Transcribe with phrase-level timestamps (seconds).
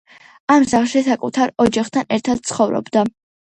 [0.53, 3.07] ამ სახლში საკუთარ ოჯახთან ერთად ცხოვრობდა.